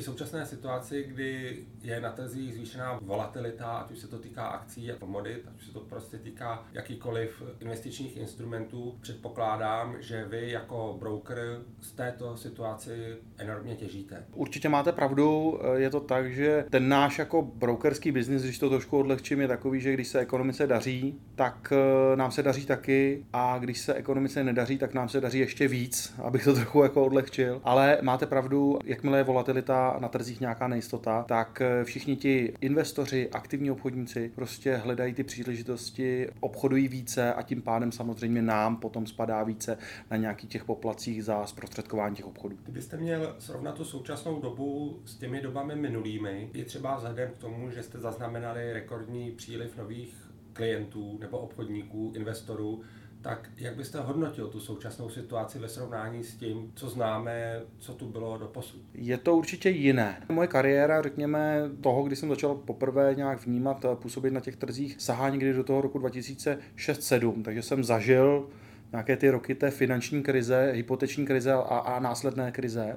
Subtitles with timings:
[0.00, 4.92] Při současné situaci, kdy je na trzích zvýšená volatilita, ať už se to týká akcí
[4.92, 10.96] a komodit, ať už se to prostě týká jakýkoliv investičních instrumentů, předpokládám, že vy jako
[11.00, 14.24] broker z této situaci enormně těžíte.
[14.34, 18.98] Určitě máte pravdu, je to tak, že ten náš jako brokerský biznis, když to trošku
[18.98, 23.58] odlehčím, je takový, že když se ekonomice daří, tak eh, nám se daří taky a
[23.58, 27.60] když se ekonomice nedaří, tak nám se daří ještě víc, abych to trochu jako odlehčil.
[27.64, 33.28] Ale máte pravdu, jakmile je volatilita na trzích nějaká nejistota, tak eh, všichni ti investoři,
[33.32, 39.42] aktivní obchodníci prostě hledají ty příležitosti, obchodují více a tím pádem samozřejmě nám potom spadá
[39.42, 39.78] více
[40.10, 42.58] na nějakých těch poplacích za zprostředkování těch obchodů.
[42.62, 47.70] Kdybyste měl srovnat tu současnou dobu s těmi dobami minulými, je třeba vzhledem k tomu,
[47.70, 52.82] že jste zaznamenali rekordní příliv nových klientů nebo obchodníků, investorů,
[53.22, 58.08] tak jak byste hodnotil tu současnou situaci ve srovnání s tím, co známe, co tu
[58.08, 58.80] bylo do posud?
[58.94, 60.22] Je to určitě jiné.
[60.28, 65.28] Moje kariéra, řekněme, toho, kdy jsem začal poprvé nějak vnímat, působit na těch trzích, sahá
[65.28, 68.48] někdy do toho roku 2006-2007, takže jsem zažil
[68.92, 72.96] nějaké ty roky té finanční krize, hypoteční krize a, a následné krize.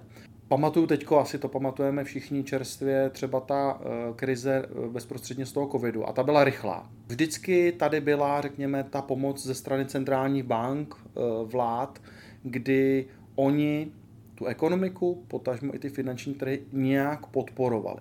[0.53, 5.67] Pamatuju teďko, asi to pamatujeme všichni čerstvě, třeba ta uh, krize uh, bezprostředně z toho
[5.67, 6.89] covidu a ta byla rychlá.
[7.07, 12.01] Vždycky tady byla, řekněme, ta pomoc ze strany centrálních bank, uh, vlád,
[12.43, 13.91] kdy oni
[14.35, 17.99] tu ekonomiku, potažmo i ty finanční trhy nějak podporovali.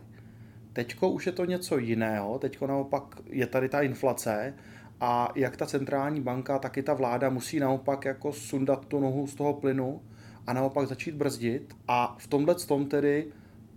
[0.72, 4.54] Teďko už je to něco jiného, teďko naopak je tady ta inflace
[5.00, 9.26] a jak ta centrální banka, tak i ta vláda musí naopak jako sundat tu nohu
[9.26, 10.00] z toho plynu
[10.46, 11.74] a naopak začít brzdit.
[11.88, 13.26] A v tomhle tom tedy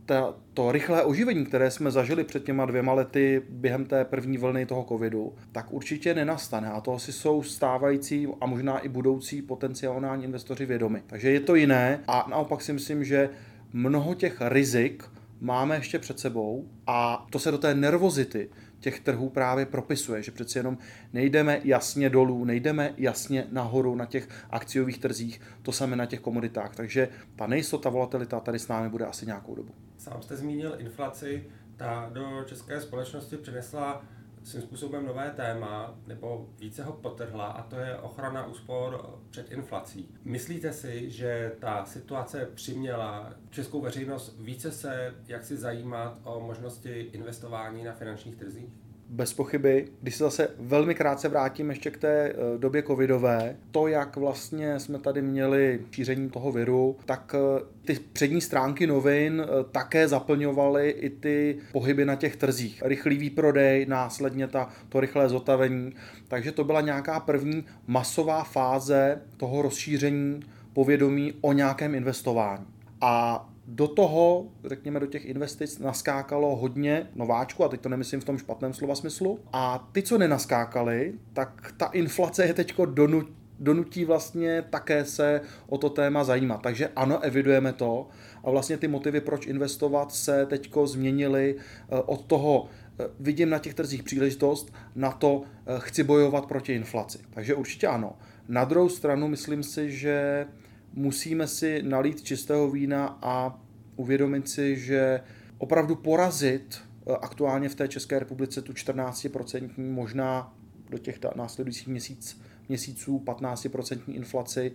[0.05, 4.65] ta, to rychlé oživení, které jsme zažili před těma dvěma lety během té první vlny
[4.65, 6.71] toho covidu, tak určitě nenastane.
[6.71, 11.03] A to asi jsou stávající a možná i budoucí potenciální investoři vědomi.
[11.07, 13.29] Takže je to jiné a naopak si myslím, že
[13.73, 15.03] mnoho těch rizik
[15.41, 18.49] máme ještě před sebou a to se do té nervozity
[18.85, 20.77] těch trhů právě propisuje, že přeci jenom
[21.13, 26.75] nejdeme jasně dolů, nejdeme jasně nahoru na těch akciových trzích, to samé na těch komoditách.
[26.75, 29.73] Takže ta nejistota, volatilita tady s námi bude asi nějakou dobu.
[29.97, 31.43] Sám jste zmínil inflaci,
[31.77, 34.05] ta do české společnosti přinesla
[34.45, 40.15] svým způsobem nové téma, nebo více ho potrhla, a to je ochrana úspor před inflací.
[40.23, 46.99] Myslíte si, že ta situace přiměla českou veřejnost více se jak si zajímat o možnosti
[46.99, 48.84] investování na finančních trzích?
[49.09, 49.87] Bez pochyby.
[50.01, 54.79] Když se zase velmi krátce vrátím ještě k té eh, době covidové, to, jak vlastně
[54.79, 60.89] jsme tady měli šíření toho viru, tak eh, ty přední stránky novin eh, také zaplňovaly
[60.89, 62.83] i ty pohyby na těch trzích.
[62.85, 65.93] Rychlý výprodej, následně ta, to rychlé zotavení.
[66.27, 70.39] Takže to byla nějaká první masová fáze toho rozšíření
[70.73, 72.65] povědomí o nějakém investování.
[73.01, 78.23] A do toho, řekněme, do těch investic naskákalo hodně nováčku, a teď to nemyslím v
[78.23, 79.39] tom špatném slova smyslu.
[79.53, 83.27] A ty, co nenaskákali, tak ta inflace je teď donut,
[83.59, 86.61] donutí vlastně také se o to téma zajímat.
[86.61, 88.07] Takže ano, evidujeme to
[88.43, 92.67] a vlastně ty motivy, proč investovat, se teďko změnily eh, od toho
[92.99, 97.19] eh, vidím na těch trzích příležitost, na to eh, chci bojovat proti inflaci.
[97.29, 98.17] Takže určitě ano.
[98.47, 100.45] Na druhou stranu myslím si, že
[100.95, 103.59] musíme si nalít čistého vína a
[103.95, 105.21] uvědomit si, že
[105.57, 110.53] opravdu porazit eh, aktuálně v té České republice tu 14%, možná
[110.89, 114.71] do těch následujících měsíc, měsíců 15% inflaci,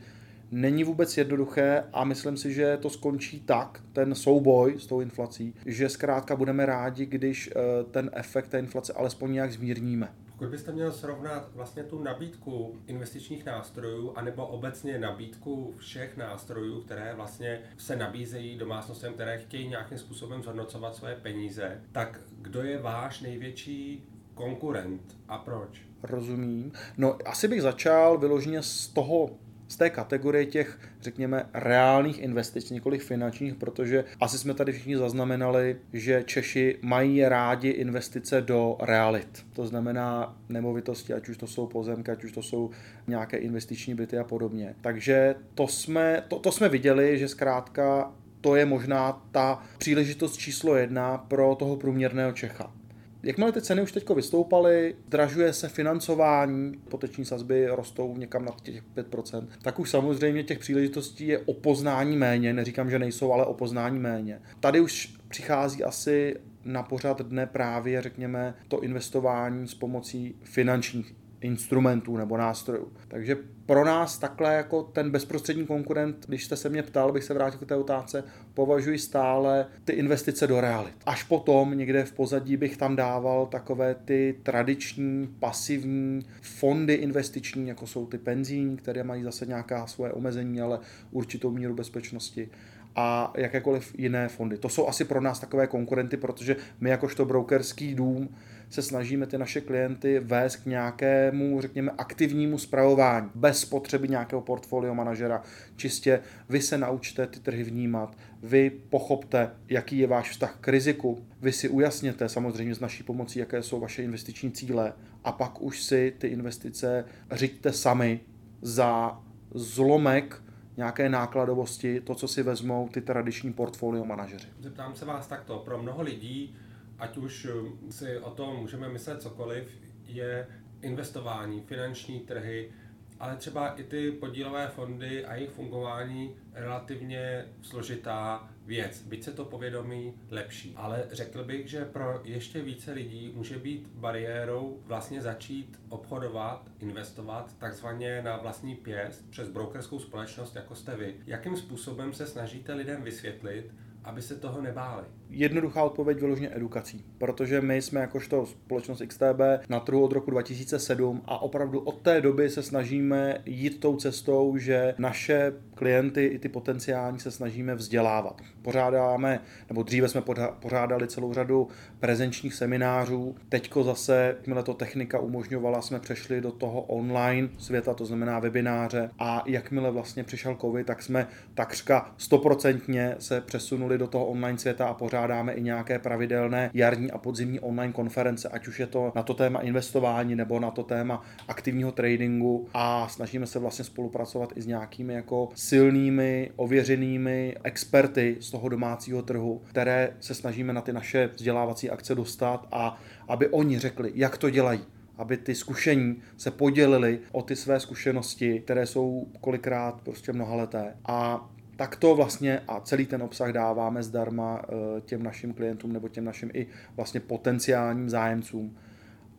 [0.50, 5.54] není vůbec jednoduché a myslím si, že to skončí tak, ten souboj s tou inflací,
[5.66, 10.08] že zkrátka budeme rádi, když eh, ten efekt té inflace alespoň nějak zmírníme.
[10.40, 17.14] Pokud byste měl srovnat vlastně tu nabídku investičních nástrojů, anebo obecně nabídku všech nástrojů, které
[17.14, 23.20] vlastně se nabízejí domácnostem, které chtějí nějakým způsobem zhodnocovat svoje peníze, tak kdo je váš
[23.20, 25.82] největší konkurent a proč?
[26.02, 26.72] Rozumím.
[26.96, 29.30] No, asi bych začal vyloženě z toho
[29.70, 35.76] z té kategorie těch, řekněme, reálných investic, několik finančních, protože asi jsme tady všichni zaznamenali,
[35.92, 39.46] že Češi mají rádi investice do realit.
[39.52, 42.70] To znamená nemovitosti, ať už to jsou pozemky, ať už to jsou
[43.06, 44.74] nějaké investiční byty a podobně.
[44.80, 50.76] Takže to jsme, to, to jsme viděli, že zkrátka to je možná ta příležitost číslo
[50.76, 52.72] jedna pro toho průměrného Čecha.
[53.22, 58.82] Jakmile ty ceny už teď vystoupaly, dražuje se financování, poteční sazby rostou někam nad těch
[58.96, 63.54] 5%, tak už samozřejmě těch příležitostí je o poznání méně, neříkám, že nejsou, ale o
[63.54, 64.42] poznání méně.
[64.60, 72.16] Tady už přichází asi na pořad dne právě, řekněme, to investování s pomocí finančních instrumentů
[72.16, 72.92] nebo nástrojů.
[73.08, 77.34] Takže pro nás takhle jako ten bezprostřední konkurent, když jste se mě ptal, bych se
[77.34, 80.94] vrátil k té otázce, považuji stále ty investice do realit.
[81.06, 87.86] Až potom někde v pozadí bych tam dával takové ty tradiční, pasivní fondy investiční, jako
[87.86, 90.78] jsou ty penzijní, které mají zase nějaká svoje omezení, ale
[91.10, 92.48] určitou míru bezpečnosti
[92.96, 94.58] a jakékoliv jiné fondy.
[94.58, 98.28] To jsou asi pro nás takové konkurenty, protože my jakožto brokerský dům
[98.70, 104.94] se snažíme ty naše klienty vést k nějakému, řekněme, aktivnímu zpravování, bez potřeby nějakého portfolio
[104.94, 105.42] manažera.
[105.76, 111.26] Čistě vy se naučte ty trhy vnímat, vy pochopte, jaký je váš vztah k riziku,
[111.40, 114.92] vy si ujasněte samozřejmě s naší pomocí, jaké jsou vaše investiční cíle
[115.24, 118.20] a pak už si ty investice řiďte sami
[118.62, 119.20] za
[119.54, 120.42] zlomek
[120.76, 124.48] nějaké nákladovosti, to, co si vezmou ty tradiční portfolio manažeři.
[124.60, 125.58] Zeptám se vás takto.
[125.58, 126.56] Pro mnoho lidí
[127.00, 130.46] ať už eh, si o tom můžeme myslet cokoliv, je
[130.82, 132.72] investování, finanční trhy,
[133.20, 139.44] ale třeba i ty podílové fondy a jejich fungování relativně složitá věc, byť se to
[139.44, 140.74] povědomí lepší.
[140.76, 147.58] Ale řekl bych, že pro ještě více lidí může být bariérou vlastně začít obchodovat, investovat
[147.58, 151.14] takzvaně na vlastní pěst přes brokerskou společnost, jako jste vy.
[151.26, 153.74] Jakým způsobem se snažíte lidem vysvětlit,
[154.04, 155.04] aby se toho nebáli?
[155.32, 161.22] Jednoduchá odpověď vyloženě edukací, protože my jsme jakožto společnost XTB na trhu od roku 2007
[161.24, 166.48] a opravdu od té doby se snažíme jít tou cestou, že naše klienty i ty
[166.48, 168.40] potenciální se snažíme vzdělávat.
[168.62, 170.22] Pořádáme, nebo dříve jsme
[170.60, 171.68] pořádali celou řadu
[172.00, 178.06] prezenčních seminářů, teďko zase, jakmile to technika umožňovala, jsme přešli do toho online světa, to
[178.06, 184.26] znamená webináře a jakmile vlastně přišel covid, tak jsme takřka stoprocentně se přesunuli do toho
[184.26, 188.80] online světa a pořád pořádáme i nějaké pravidelné jarní a podzimní online konference, ať už
[188.80, 193.58] je to na to téma investování nebo na to téma aktivního tradingu a snažíme se
[193.58, 200.34] vlastně spolupracovat i s nějakými jako silnými, ověřenými experty z toho domácího trhu, které se
[200.34, 204.80] snažíme na ty naše vzdělávací akce dostat a aby oni řekli, jak to dělají
[205.18, 210.96] aby ty zkušení se podělili o ty své zkušenosti, které jsou kolikrát prostě mnohaleté.
[211.04, 211.48] A
[211.80, 216.24] tak to vlastně a celý ten obsah dáváme zdarma eh, těm našim klientům nebo těm
[216.24, 216.66] našim i
[216.96, 218.76] vlastně potenciálním zájemcům,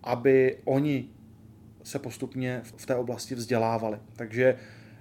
[0.04, 1.10] aby oni
[1.84, 3.98] se postupně v té oblasti vzdělávali.
[4.16, 4.56] Takže,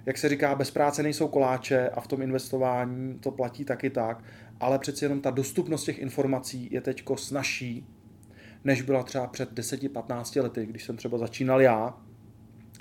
[0.05, 4.23] jak se říká, bez práce nejsou koláče a v tom investování to platí taky tak,
[4.59, 7.87] ale přeci jenom ta dostupnost těch informací je teď snažší,
[8.63, 11.97] než byla třeba před 10-15 lety, když jsem třeba začínal já,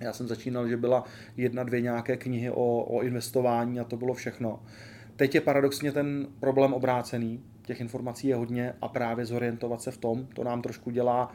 [0.01, 1.05] já jsem začínal, že byla
[1.37, 4.63] jedna, dvě nějaké knihy o, o investování a to bylo všechno.
[5.17, 9.99] Teď je paradoxně ten problém obrácený, těch informací je hodně a právě zorientovat se v
[9.99, 11.35] tom, to nám trošku dělá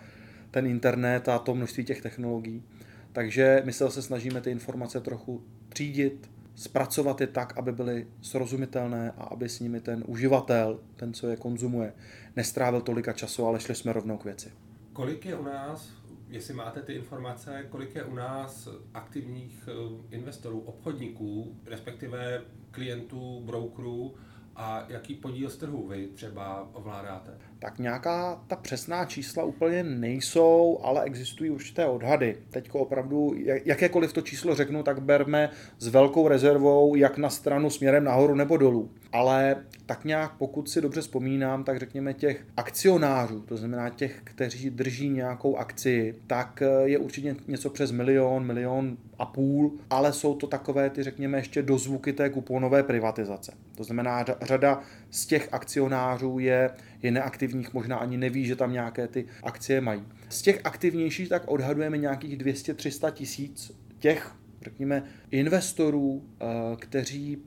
[0.52, 2.64] ten internet a to množství těch technologií.
[3.12, 9.24] Takže my se snažíme ty informace trochu třídit, zpracovat je tak, aby byly srozumitelné a
[9.24, 11.94] aby s nimi ten uživatel, ten, co je konzumuje,
[12.36, 14.52] nestrávil tolika času, ale šli jsme rovnou k věci.
[14.94, 15.95] Kolik je u nás
[16.30, 22.42] jestli máte ty informace, kolik je u nás aktivních eh, investorů, obchodníků, respektive
[22.72, 24.16] klientů, brokerů
[24.56, 27.38] a jaký podíl z trhu vy třeba ovládáte?
[27.66, 32.38] Tak nějaká ta přesná čísla úplně nejsou, ale existují určité odhady.
[32.50, 33.34] Teď opravdu,
[33.66, 35.50] jakékoliv to číslo řeknu, tak berme
[35.80, 38.92] s velkou rezervou jak na stranu směrem nahoru nebo dolů.
[39.12, 44.70] Ale tak nějak, pokud si dobře vzpomínám, tak řekněme těch akcionářů, to znamená těch, kteří
[44.70, 50.36] drží nějakou akci, tak eh, je určitě něco přes milion, milion a půl, ale jsou
[50.36, 53.54] to takové ty, řekněme, ještě dozvuky té kuponové privatizace.
[53.76, 56.70] To znamená, řada z těch akcionářů je,
[57.06, 60.04] je neaktivních, možná ani neví, že tam nějaké ty akcie mají.
[60.30, 64.32] Z těch aktivnějších tak odhadujeme nějakých 200-300 tisíc těch,
[64.62, 66.46] řekněme, investorů, eh,
[66.80, 67.38] kteří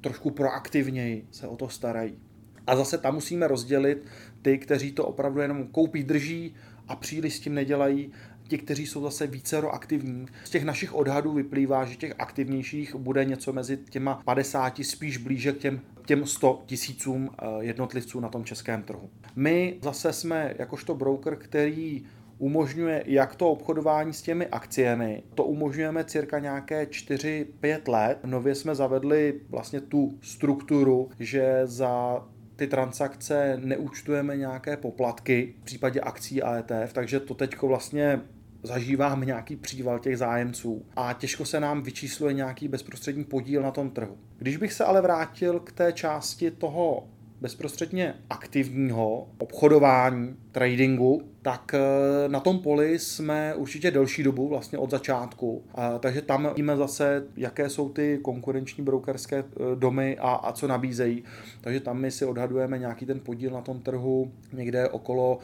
[0.00, 2.18] trošku proaktivněji se o to starají.
[2.66, 4.04] A zase tam musíme rozdělit
[4.42, 6.54] ty, kteří to opravdu jenom koupí, drží
[6.88, 8.12] a příliš s tím nedělají,
[8.48, 10.26] ti, kteří jsou zase více aktivní.
[10.44, 15.52] Z těch našich odhadů vyplývá, že těch aktivnějších bude něco mezi těma 50, spíš blíže
[15.52, 19.10] k těm, těm 100 tisícům eh, jednotlivců na tom českém trhu.
[19.36, 22.04] My zase jsme jakožto broker, který
[22.38, 25.22] umožňuje jak to obchodování s těmi akciemi.
[25.34, 28.18] To umožňujeme cirka nějaké 4-5 let.
[28.24, 32.24] Nově jsme zavedli vlastně tu strukturu, že za
[32.56, 38.20] ty transakce neúčtujeme nějaké poplatky v případě akcí a ETF, takže to teď vlastně
[38.64, 43.90] zažíváme nějaký příval těch zájemců a těžko se nám vyčísluje nějaký bezprostřední podíl na tom
[43.90, 44.18] trhu.
[44.38, 47.08] Když bych se ale vrátil k té části toho
[47.40, 54.90] bezprostředně aktivního obchodování, tradingu, tak eh, na tom poli jsme určitě delší dobu, vlastně od
[54.90, 55.64] začátku.
[56.00, 61.24] Takže tam víme zase, jaké jsou ty konkurenční brokerské eh, domy a, a co nabízejí.
[61.60, 65.38] Takže tam my si odhadujeme nějaký ten podíl na tom trhu někde okolo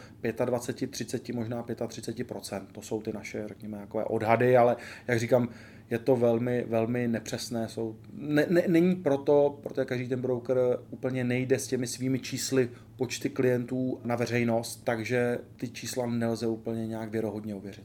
[0.44, 4.76] 25, 30, možná 35% To jsou ty naše, řekněme, takové odhady, ale
[5.08, 5.48] jak říkám,
[5.90, 7.68] je to velmi, velmi nepřesné.
[7.68, 10.58] Jsou, ne, ne, není proto, protože každý ten broker
[10.90, 16.86] úplně nejde s těmi svými čísly počty klientů na veřejnost, takže ty čísla nelze úplně
[16.86, 17.84] nějak věrohodně uvěřit.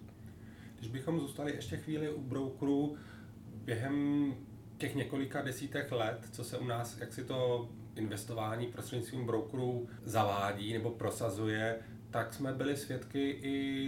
[0.80, 2.96] Když bychom zůstali ještě chvíli u brokerů,
[3.66, 4.34] během
[4.78, 10.74] těch několika desítek let, co se u nás, jak si to investování prostřednictvím brokerů zavádí
[10.74, 11.80] nebo prosazuje,
[12.12, 13.88] tak jsme byli svědky i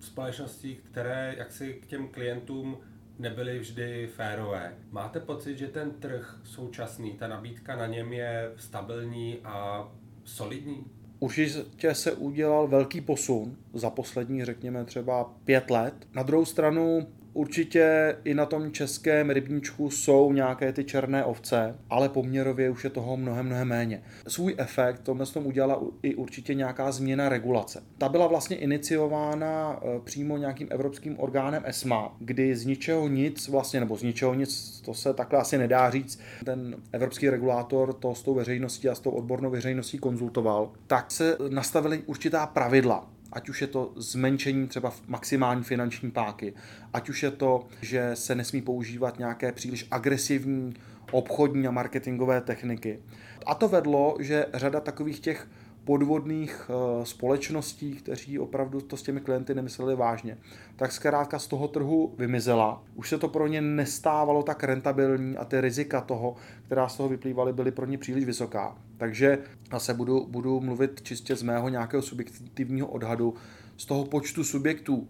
[0.00, 2.78] společností, které jaksi k těm klientům
[3.18, 4.74] nebyly vždy férové.
[4.90, 9.88] Máte pocit, že ten trh současný, ta nabídka na něm je stabilní a
[10.24, 10.84] solidní?
[11.18, 15.94] Určitě se udělal velký posun za poslední, řekněme, třeba pět let.
[16.14, 22.08] Na druhou stranu Určitě i na tom českém rybníčku jsou nějaké ty černé ovce, ale
[22.08, 24.02] poměrově už je toho mnohem, mnohem méně.
[24.28, 27.82] Svůj efekt tomhle tom udělala i určitě nějaká změna regulace.
[27.98, 33.80] Ta byla vlastně iniciována e, přímo nějakým evropským orgánem ESMA, kdy z ničeho nic, vlastně,
[33.80, 38.22] nebo z ničeho nic, to se takhle asi nedá říct, ten evropský regulátor to s
[38.22, 43.60] tou veřejností a s tou odbornou veřejností konzultoval, tak se nastavily určitá pravidla ať už
[43.60, 46.54] je to zmenšení třeba maximální finanční páky,
[46.92, 50.74] ať už je to, že se nesmí používat nějaké příliš agresivní
[51.10, 53.02] obchodní a marketingové techniky.
[53.46, 55.48] A to vedlo, že řada takových těch
[55.84, 60.38] podvodných eh, společností, kteří opravdu to s těmi klienty nemysleli vážně,
[60.76, 62.82] tak zkrátka z toho trhu vymizela.
[62.94, 67.08] Už se to pro ně nestávalo tak rentabilní a ty rizika toho, která z toho
[67.08, 68.76] vyplývaly, byly pro ně příliš vysoká.
[69.02, 69.38] Takže
[69.72, 73.34] zase budu, budu mluvit čistě z mého nějakého subjektivního odhadu
[73.76, 75.08] z toho počtu subjektů,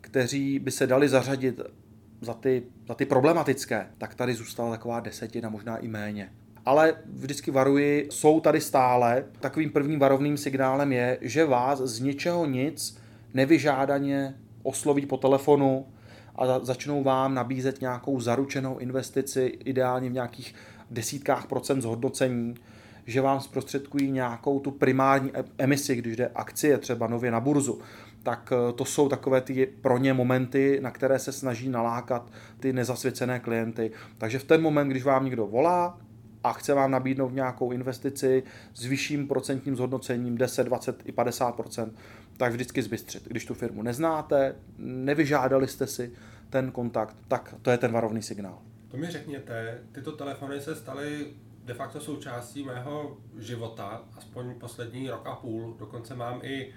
[0.00, 1.60] kteří by se dali zařadit
[2.20, 6.30] za ty, za ty problematické, tak tady zůstala taková desetina, možná i méně
[6.66, 9.24] ale vždycky varuji, jsou tady stále.
[9.40, 12.98] Takovým prvním varovným signálem je, že vás z ničeho nic
[13.34, 15.86] nevyžádaně osloví po telefonu
[16.36, 20.54] a začnou vám nabízet nějakou zaručenou investici, ideálně v nějakých
[20.90, 22.54] desítkách procent zhodnocení,
[23.06, 27.80] že vám zprostředkují nějakou tu primární emisi, když jde akcie třeba nově na burzu,
[28.22, 32.30] tak e, to jsou takové ty pro ně momenty, na které se snaží nalákat
[32.60, 33.90] ty nezasvěcené klienty.
[34.18, 35.98] Takže v ten moment, když vám někdo volá,
[36.44, 38.42] a chce vám nabídnout nějakou investici
[38.74, 41.60] s vyšším procentním zhodnocením 10, 20 i 50
[42.36, 43.28] tak vždycky zbystřit.
[43.28, 46.12] Když tu firmu neznáte, nevyžádali jste si
[46.50, 48.58] ten kontakt, tak to je ten varovný signál.
[48.88, 51.26] To mi řekněte, tyto telefony se staly
[51.64, 55.76] de facto součástí mého života, aspoň poslední rok a půl.
[55.78, 56.72] Dokonce mám i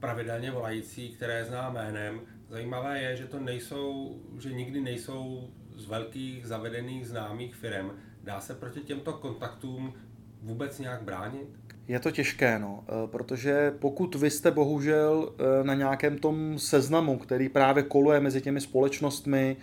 [0.00, 2.20] pravidelně volající, které znám jménem.
[2.48, 7.90] Zajímavé je, že to nejsou, že nikdy nejsou z velkých zavedených známých firm.
[8.24, 9.94] Dá se proti těmto kontaktům
[10.42, 11.48] vůbec nějak bránit?
[11.88, 17.18] Je to těžké, no, eh, protože pokud vy jste bohužel eh, na nějakém tom seznamu,
[17.18, 19.56] který právě koluje mezi těmi společnostmi,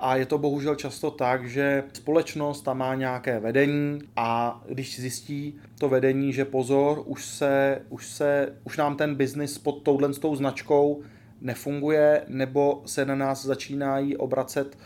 [0.00, 5.54] a je to bohužel často tak, že společnost tam má nějaké vedení a když zjistí
[5.78, 11.02] to vedení, že pozor, už se, už se, už nám ten biznis pod touhle značkou
[11.40, 14.76] nefunguje, nebo se na nás začínají obracet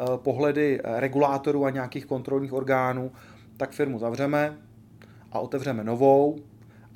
[0.00, 3.12] Eh, pohledy regulátorů a nějakých kontrolních orgánů,
[3.56, 4.58] tak firmu zavřeme
[5.32, 6.38] a otevřeme novou.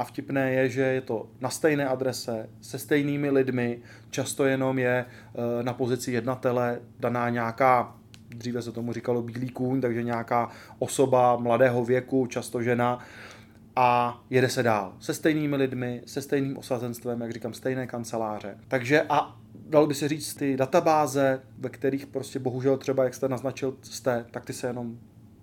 [0.02, 5.06] A vtipné je, že je to na stejné adrese, se stejnými lidmi, často jenom je
[5.06, 7.96] eh, na pozici jednatele daná nějaká,
[8.28, 12.98] dříve se tomu říkalo bílý kůň, takže nějaká osoba mladého věku, často žena,
[13.76, 14.94] a jede se dál.
[15.00, 18.58] Se stejnými lidmi, se stejným osazenstvem, jak říkám, stejné kanceláře.
[18.68, 19.36] Takže a
[19.68, 24.26] dalo by se říct, ty databáze, ve kterých prostě bohužel třeba, jak jste naznačil, jste,
[24.30, 24.98] tak ty se jenom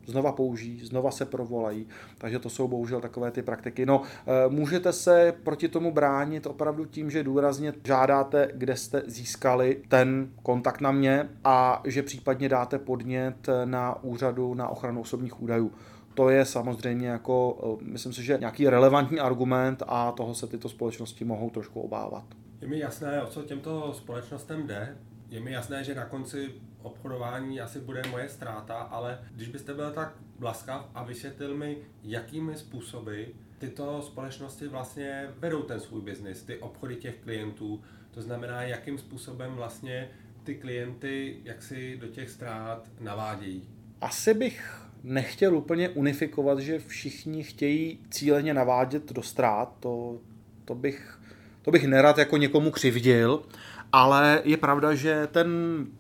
[0.10, 1.88] znova použijí, znova se provolají,
[2.18, 3.86] takže to jsou bohužel takové ty praktiky.
[3.86, 9.82] No, eh, můžete se proti tomu bránit opravdu tím, že důrazně žádáte, kde jste získali
[9.88, 15.72] ten kontakt na mě a že případně dáte podnět na úřadu na ochranu osobních údajů.
[16.14, 20.70] To je samozřejmě jako, eh, myslím si, že nějaký relevantní argument a toho se tyto
[20.70, 22.26] společnosti mohou trošku obávat.
[22.62, 24.98] Je mi jasné, o co těmto společnostem jde.
[25.30, 26.50] Je mi jasné, že na konci
[26.82, 32.56] obchodování asi bude moje ztráta, ale když byste byl tak blaskav a vysvětlil mi, jakými
[32.56, 33.24] způsoby
[33.58, 37.82] tyto společnosti vlastně vedou ten svůj biznis, ty obchody těch klientů,
[38.12, 40.10] to znamená, jakým způsobem vlastně
[40.44, 43.70] ty klienty jaksi do těch ztrát navádějí.
[44.02, 50.20] Asi bych nechtěl úplně unifikovat, že všichni chtějí cíleně navádět do ztrát, to,
[50.66, 51.20] to, bych,
[51.62, 53.44] to bych nerad jako někomu křivdil,
[53.92, 55.50] ale je pravda, že ten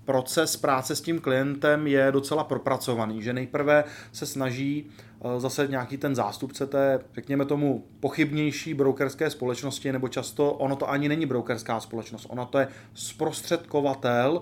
[0.05, 5.97] proces práce s tím klientem je docela propracovaný, že nejprve se snaží eh, zase nějaký
[5.97, 11.79] ten zástupce té, řekněme tomu, pochybnější brokerské společnosti, nebo často ono to ani není brokerská
[11.79, 14.41] společnost, ono to je zprostředkovatel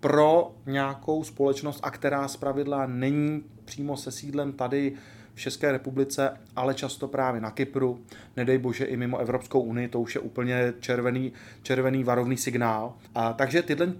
[0.00, 4.92] pro nějakou společnost, a která zpravidla není přímo se sídlem tady
[5.34, 8.00] v České republice, ale často právě na Kypru,
[8.36, 12.94] nedej bože i mimo Evropskou unii, to už je úplně červený, červený varovný signál.
[13.14, 13.92] A, takže tyhle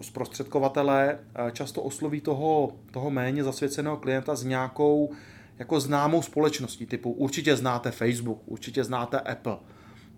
[0.00, 5.12] zprostředkovatelé eh, často osloví toho, toho méně zasvěceného klienta s nějakou
[5.58, 9.56] jako známou společností, typu určitě znáte Facebook, určitě znáte Apple,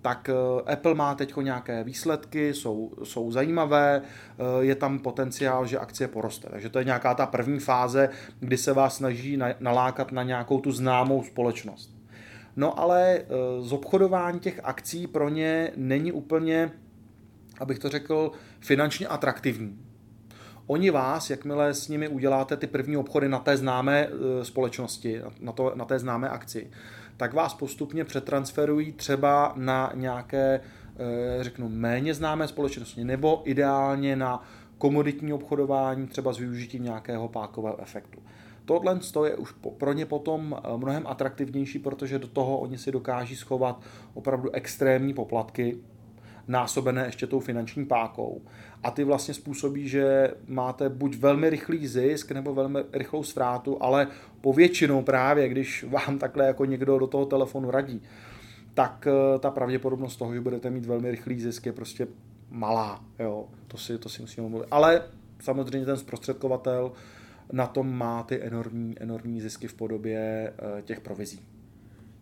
[0.03, 5.79] tak eh, Apple má teď nějaké výsledky, jsou, jsou zajímavé, eh, je tam potenciál, že
[5.79, 6.49] akcie poroste.
[6.51, 8.09] Takže to je nějaká ta první fáze,
[8.41, 11.95] kdy se vás snaží nalákat na nějakou tu známou společnost.
[12.57, 13.25] No ale eh,
[13.61, 16.73] z obchodování těch akcí pro ně není úplně,
[17.61, 19.79] abych to řekl, finančně atraktivní.
[20.67, 24.09] Oni vás, jakmile s nimi uděláte ty první obchody na té známé
[24.43, 26.71] společnosti, na, to, na té známé akci,
[27.17, 34.43] tak vás postupně přetransferují třeba na nějaké, eh, řeknu, méně známé společnosti, nebo ideálně na
[34.79, 38.19] komoditní obchodování, třeba s využitím nějakého pákového efektu.
[38.65, 43.37] Tohle je už pro ně potom eh, mnohem atraktivnější, protože do toho oni si dokáží
[43.37, 43.81] schovat
[44.15, 45.79] opravdu extrémní poplatky,
[46.49, 48.43] násobené ještě tou finanční pákou.
[48.83, 54.09] A ty vlastně způsobí, že máte buď velmi rychlý zisk nebo velmi rychlou ztrátu, ale
[54.41, 58.03] povětšinou právě, když vám takhle jako někdo do toho telefonu radí,
[58.75, 62.07] tak eh, ta pravděpodobnost toho, že budete mít velmi rychlý zisk je prostě
[62.51, 63.05] malá.
[63.19, 63.49] Jo.
[63.69, 64.69] To, si, to si musíme mluvit.
[64.71, 65.03] Ale
[65.41, 66.93] samozřejmě ten zprostředkovatel
[67.53, 71.41] na tom má ty enormní, enormní zisky v podobě eh, těch provizí.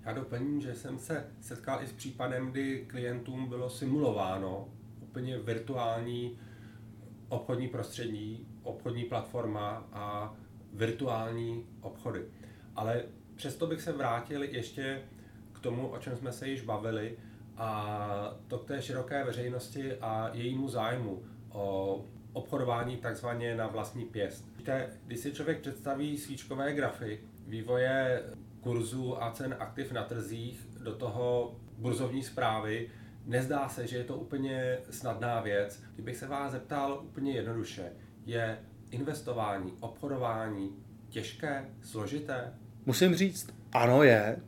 [0.05, 4.69] Já doplním, že jsem se setkal i s případem, kdy klientům bylo simulováno
[5.01, 6.39] úplně virtuální
[7.29, 10.35] obchodní prostředí, obchodní platforma a
[10.73, 12.25] virtuální obchody.
[12.77, 13.03] Ale
[13.35, 15.03] přesto bych se vrátil ještě
[15.53, 17.19] k tomu, o čem jsme se již bavili,
[17.57, 24.45] a to k té široké veřejnosti a jejímu zájmu o obchodování takzvaně na vlastní pěst.
[24.57, 28.23] Víte, když si člověk představí svíčkové grafy vývoje
[28.61, 32.89] kurzů a cen aktiv na trzích do toho burzovní zprávy,
[33.27, 35.83] nezdá se, že je to úplně snadná věc.
[35.95, 37.93] Kdybych se vás zeptal úplně jednoduše,
[38.27, 38.59] je
[38.91, 40.71] investování, obchodování
[41.09, 42.53] těžké, složité?
[42.87, 44.39] Musím říct, ano je.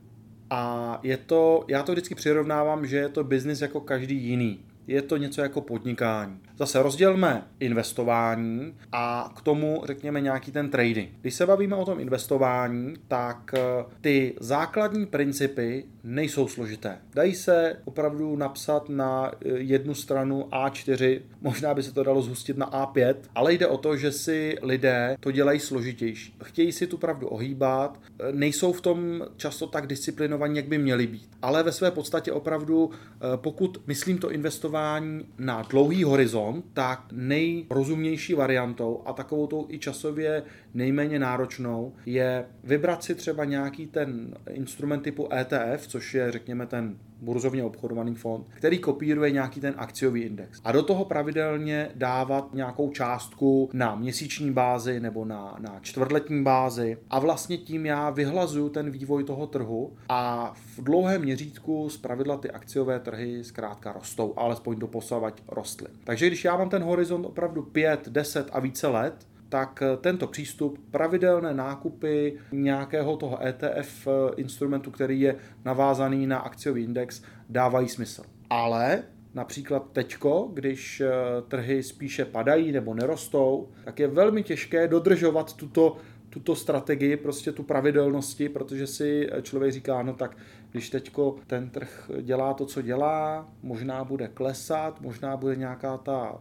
[0.51, 5.03] A je to, já to vždycky přirovnávám, že je to biznis jako každý jiný je
[5.03, 6.39] to něco jako podnikání.
[6.59, 11.11] Zase rozdělme investování a k tomu řekněme nějaký ten trading.
[11.21, 16.99] Když se bavíme o tom investování, tak eh, ty základní principy nejsou složité.
[17.15, 22.57] Dají se opravdu napsat na eh, jednu stranu A4, možná by se to dalo zhustit
[22.57, 26.37] na A5, ale jde o to, že si lidé to dělají složitější.
[26.45, 31.07] Chtějí si tu pravdu ohýbat, eh, nejsou v tom často tak disciplinovaní, jak by měli
[31.07, 31.32] být.
[31.43, 32.91] Ale ve své podstatě opravdu,
[33.37, 40.43] pokud myslím to investování, na dlouhý horizont, tak nejrozumnější variantou a takovou tou i časově
[40.75, 46.97] nejméně náročnou je vybrat si třeba nějaký ten instrument typu ETF, což je řekněme ten
[47.23, 50.61] burzovně obchodovaný fond, který kopíruje nějaký ten akciový index.
[50.65, 56.99] A do toho pravidelně dávat nějakou částku na měsíční bázi nebo na, na čtvrtletní bázi.
[57.11, 62.37] A vlastně tím já vyhlazuju ten vývoj toho trhu a v dlouhém měřítku z pravidla
[62.37, 65.89] ty akciové trhy zkrátka rostou, alespoň do posavať rostly.
[66.05, 70.27] Takže když já mám ten horizont opravdu 5, 10 a více let, tak eh, tento
[70.27, 77.89] přístup, pravidelné nákupy nějakého toho ETF eh, instrumentu, který je navázaný na akciový index, dávají
[77.89, 78.23] smysl.
[78.51, 79.03] Ale
[79.35, 81.13] například teďko, když eh,
[81.49, 85.97] trhy spíše padají nebo nerostou, tak je velmi těžké dodržovat tuto
[86.31, 90.37] tuto strategii, prostě tu pravidelnosti, protože si člověk říká, no tak
[90.71, 96.39] když teďko ten trh dělá to, co dělá, možná bude klesat, možná bude nějaká ta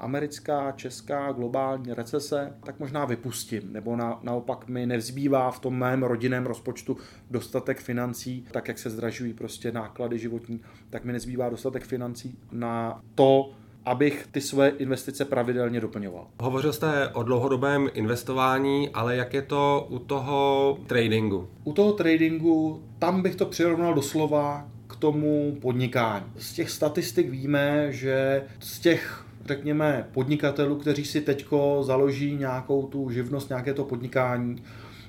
[0.00, 6.02] americká, česká, globální recese, tak možná vypustím, nebo na, naopak mi nevzbývá v tom mém
[6.02, 6.96] rodinném rozpočtu
[7.30, 10.60] dostatek financí, tak jak se zdražují prostě náklady životní,
[10.90, 13.50] tak mi nezbývá dostatek financí na to,
[13.84, 16.26] abych ty své investice pravidelně doplňoval.
[16.40, 21.48] Hovořil jste o dlouhodobém investování, ale jak je to u toho tradingu?
[21.64, 26.26] U toho tradingu, tam bych to přirovnal doslova k tomu podnikání.
[26.36, 33.10] Z těch statistik víme, že z těch řekněme, podnikatelů, kteří si teďko založí nějakou tu
[33.10, 34.62] živnost, nějaké to podnikání,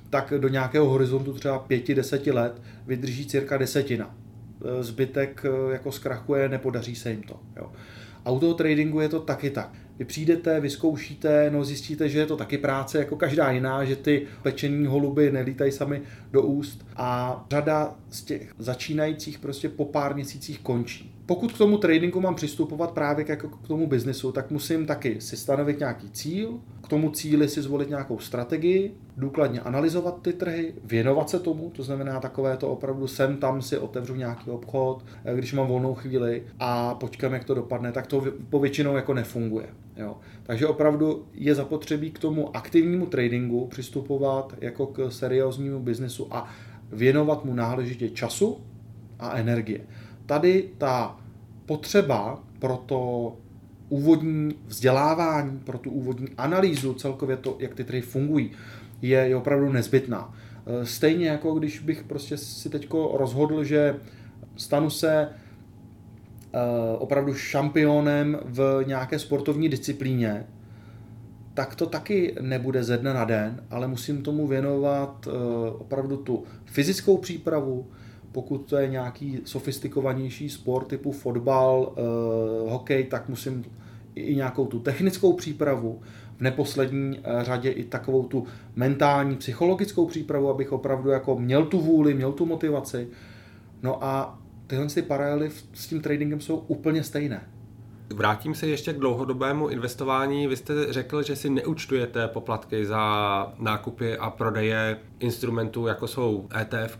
[0.09, 4.15] tak do nějakého horizontu třeba 5-10 let vydrží cirka desetina.
[4.79, 7.39] E, zbytek e, jako zkrachuje, nepodaří se jim to.
[7.57, 7.71] Jo.
[8.25, 9.73] A u toho tradingu je to taky tak.
[9.99, 14.27] Vy přijdete, vyzkoušíte, no zjistíte, že je to taky práce jako každá jiná, že ty
[14.41, 20.59] pečený holuby nelítají sami do úst a řada z těch začínajících prostě po pár měsících
[20.59, 21.15] končí.
[21.31, 25.37] Pokud k tomu tradingu mám přistupovat právě jako k tomu biznesu, tak musím taky si
[25.37, 31.29] stanovit nějaký cíl, k tomu cíli si zvolit nějakou strategii, důkladně analyzovat ty trhy, věnovat
[31.29, 35.53] se tomu, to znamená takové to opravdu sem tam si otevřu nějaký obchod, eh, když
[35.53, 39.67] mám volnou chvíli a počkám, jak to dopadne, tak to povětšinou jako nefunguje.
[39.97, 40.17] Jo.
[40.43, 46.49] Takže opravdu je zapotřebí k tomu aktivnímu tradingu přistupovat jako k serióznímu biznesu a
[46.91, 48.57] věnovat mu náležitě času
[49.19, 49.81] a energie.
[50.25, 51.20] Tady ta
[51.71, 53.33] potřeba pro to
[53.89, 58.51] úvodní vzdělávání, pro tu úvodní analýzu celkově to, jak ty trhy fungují,
[59.01, 60.33] je, je opravdu nezbytná.
[60.65, 63.95] E, stejně jako když bych prostě si teď rozhodl, že
[64.55, 65.29] stanu se e,
[66.97, 70.45] opravdu šampionem v nějaké sportovní disciplíně,
[71.53, 75.31] tak to taky nebude ze dne na den, ale musím tomu věnovat e,
[75.71, 77.87] opravdu tu fyzickou přípravu,
[78.31, 81.95] pokud to je nějaký sofistikovanější sport typu fotbal,
[82.67, 83.65] hokej, tak musím
[84.15, 86.01] i nějakou tu technickou přípravu,
[86.41, 91.79] v neposlední eh, řadě i takovou tu mentální, psychologickou přípravu, abych opravdu jako měl tu
[91.79, 93.07] vůli, měl tu motivaci.
[93.83, 97.41] No a tyhle ty paralely s tím tradingem jsou úplně stejné.
[98.13, 100.47] Vrátím se ještě k dlouhodobému investování.
[100.47, 106.97] Vy jste řekl, že si neúčtujete poplatky za nákupy a prodeje instrumentů, jako jsou ETF,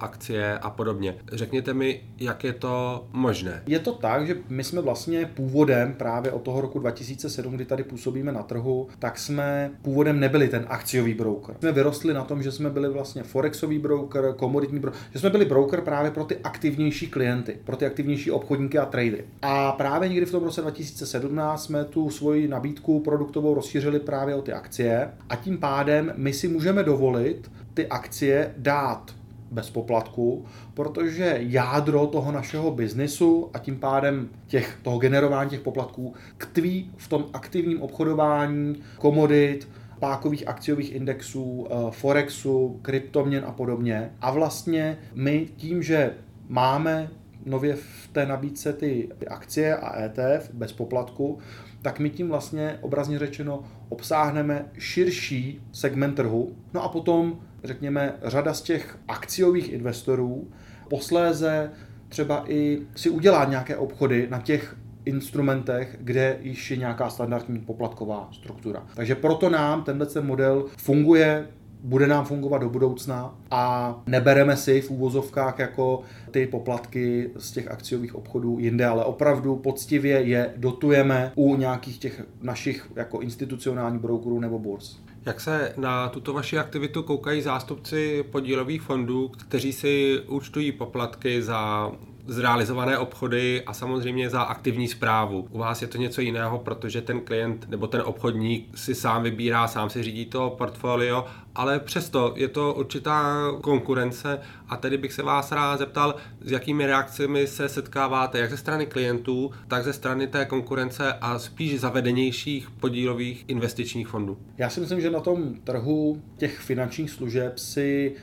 [0.00, 1.16] akcie a podobně.
[1.32, 3.62] Řekněte mi, jak je to možné?
[3.66, 7.84] Je to tak, že my jsme vlastně původem právě od toho roku 2007, kdy tady
[7.84, 11.56] působíme na trhu, tak jsme původem nebyli ten akciový broker.
[11.58, 15.44] Jsme vyrostli na tom, že jsme byli vlastně forexový broker, komoditní broker, že jsme byli
[15.44, 19.24] broker právě pro ty aktivnější klienty, pro ty aktivnější obchodníky a tradery.
[19.42, 24.42] A právě někdy v tom roce 2017 jsme tu svoji nabídku produktovou rozšířili právě o
[24.42, 29.14] ty akcie a tím pádem my si můžeme dovolit ty akcie dát
[29.50, 36.14] bez poplatku, protože jádro toho našeho biznesu a tím pádem těch, toho generování těch poplatků
[36.36, 39.68] ktví v tom aktivním obchodování komodit,
[40.00, 44.10] pákových akciových indexů, eh, forexu, kryptoměn a podobně.
[44.20, 46.14] A vlastně my tím, že
[46.48, 47.10] máme
[47.46, 51.38] nově v té nabídce ty akcie a ETF bez poplatku,
[51.82, 56.56] tak my tím vlastně obrazně řečeno obsáhneme širší segment trhu.
[56.74, 60.50] No a potom, řekněme, řada z těch akciových investorů
[60.90, 61.70] posléze
[62.08, 68.28] třeba i si udělá nějaké obchody na těch instrumentech, kde již je nějaká standardní poplatková
[68.32, 68.86] struktura.
[68.94, 71.48] Takže proto nám tenhle ten model funguje
[71.84, 77.70] bude nám fungovat do budoucna a nebereme si v úvozovkách jako ty poplatky z těch
[77.70, 84.40] akciových obchodů jinde, ale opravdu poctivě je dotujeme u nějakých těch našich jako institucionálních brokerů
[84.40, 84.96] nebo burs.
[85.26, 91.92] Jak se na tuto vaši aktivitu koukají zástupci podílových fondů, kteří si účtují poplatky za
[92.26, 95.48] zrealizované obchody a samozřejmě za aktivní zprávu.
[95.50, 99.68] U vás je to něco jiného, protože ten klient nebo ten obchodník si sám vybírá,
[99.68, 105.22] sám si řídí to portfolio, ale přesto je to určitá konkurence a tedy bych se
[105.22, 110.26] vás rád zeptal, s jakými reakcemi se setkáváte, jak ze strany klientů, tak ze strany
[110.26, 114.38] té konkurence a spíš zavedenějších podílových investičních fondů.
[114.58, 118.16] Já si myslím, že na tom trhu těch finančních služeb si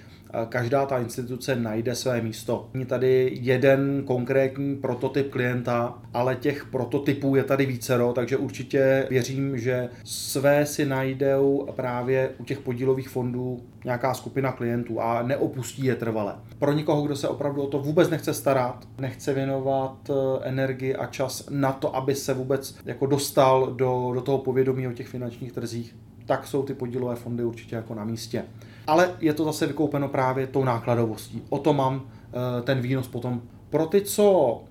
[0.50, 2.70] každá ta instituce najde své místo.
[2.74, 9.58] Není tady jeden konkrétní prototyp klienta, ale těch prototypů je tady vícero, takže určitě věřím,
[9.58, 15.96] že své si najdou právě u těch podílových fondů nějaká skupina klientů a neopustí je
[15.96, 16.36] trvale.
[16.60, 20.14] Pro někoho, kdo se opravdu o to vůbec nechce starat, nechce věnovat eh,
[20.50, 24.92] energii a čas na to, aby se vůbec jako dostal do, do toho povědomí o
[24.92, 28.44] těch finančních trzích, tak jsou ty podílové fondy určitě jako na místě
[28.88, 31.42] ale je to zase vykoupeno právě tou nákladovostí.
[31.50, 33.42] O to mám eh, ten výnos potom.
[33.70, 34.62] Pro ty, co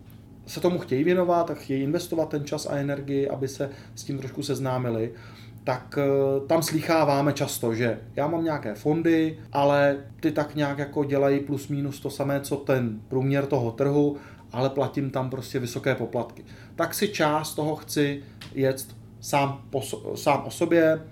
[0.47, 4.19] se tomu chtějí věnovat a chtějí investovat ten čas a energii, aby se s tím
[4.19, 5.13] trošku seznámili,
[5.65, 11.05] tak eh, tam slýcháváme často, že já mám nějaké fondy, ale ty tak nějak jako
[11.05, 14.17] dělají plus minus to samé, co ten průměr toho trhu,
[14.53, 16.45] ale platím tam prostě vysoké poplatky.
[16.77, 18.23] Tak si část toho chci
[18.55, 18.87] jet
[19.21, 19.63] sám,
[20.15, 21.03] sám o sobě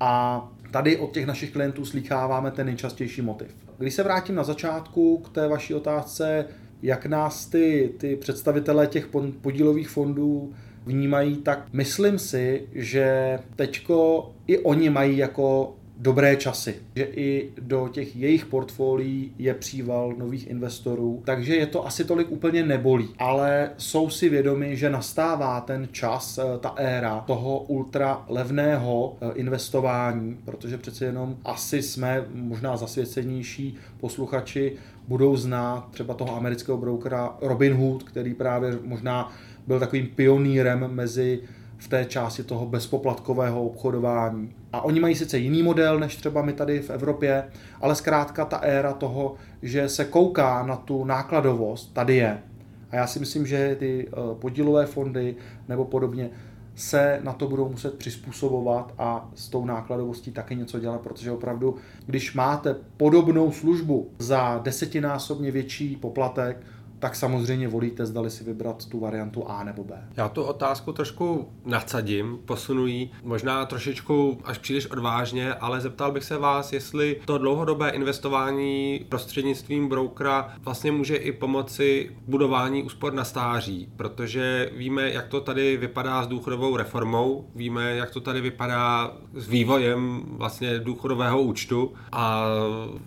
[0.00, 3.56] a Tady od těch našich klientů slýcháváme ten nejčastější motiv.
[3.78, 6.44] Když se vrátím na začátku k té vaší otázce,
[6.82, 9.08] jak nás ty, ty představitelé těch
[9.40, 10.52] podílových fondů
[10.86, 17.88] vnímají, tak myslím si, že teďko i oni mají jako dobré časy, že i do
[17.88, 23.70] těch jejich portfolií je příval nových investorů, takže je to asi tolik úplně nebolí, ale
[23.78, 30.38] jsou si vědomi, že nastává ten čas, eh, ta éra toho ultra levného eh, investování,
[30.44, 34.72] protože přece jenom asi jsme možná zasvěcenější posluchači
[35.08, 39.32] budou znát třeba toho amerického brokera Robinhood, který právě možná
[39.66, 41.40] byl takovým pionýrem mezi
[41.78, 44.52] v té části toho bezpoplatkového obchodování.
[44.72, 47.44] A oni mají sice jiný model než třeba my tady v Evropě,
[47.80, 52.42] ale zkrátka ta éra toho, že se kouká na tu nákladovost, tady je.
[52.90, 55.36] A já si myslím, že ty eh, podílové fondy
[55.68, 56.30] nebo podobně
[56.74, 61.76] se na to budou muset přizpůsobovat a s tou nákladovostí taky něco dělat, protože opravdu,
[62.06, 66.56] když máte podobnou službu za desetinásobně větší poplatek,
[67.00, 70.08] tak samozřejmě volíte, zdali si vybrat tu variantu A nebo B.
[70.16, 76.24] Já tu otázku trošku nadsadím, posunu ji, možná trošičku až příliš odvážně, ale zeptal bych
[76.24, 83.24] se vás, jestli to dlouhodobé investování prostřednictvím brokera vlastně může i pomoci budování úspor na
[83.24, 89.12] stáří, protože víme, jak to tady vypadá s důchodovou reformou, víme, jak to tady vypadá
[89.34, 92.44] s vývojem vlastně důchodového účtu a